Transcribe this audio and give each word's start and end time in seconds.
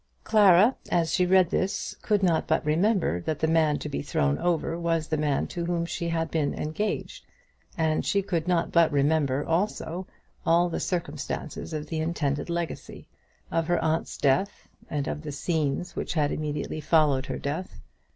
Clara, 0.23 0.75
as 0.89 1.13
she 1.13 1.27
read 1.27 1.51
this, 1.51 1.95
could 2.01 2.23
not 2.23 2.47
but 2.47 2.65
remember 2.65 3.21
that 3.21 3.37
the 3.37 3.45
man 3.47 3.77
to 3.77 3.87
be 3.87 4.01
thrown 4.01 4.39
over 4.39 4.75
was 4.79 5.07
the 5.07 5.15
man 5.15 5.45
to 5.45 5.63
whom 5.63 5.85
she 5.85 6.07
had 6.09 6.31
been 6.31 6.55
engaged, 6.55 7.23
and 7.77 8.03
she 8.03 8.23
could 8.23 8.47
not 8.47 8.71
but 8.71 8.91
remember 8.91 9.45
also 9.45 10.07
all 10.43 10.69
the 10.69 10.79
circumstances 10.79 11.71
of 11.71 11.85
the 11.85 11.99
intended 11.99 12.49
legacy, 12.49 13.07
of 13.51 13.67
her 13.67 13.77
aunt's 13.83 14.17
death, 14.17 14.67
and 14.89 15.07
of 15.07 15.21
the 15.21 15.31
scenes 15.31 15.95
which 15.95 16.15
had 16.15 16.31
immediately 16.31 16.81
followed 16.81 17.27
her 17.27 17.37
death. 17.37 17.79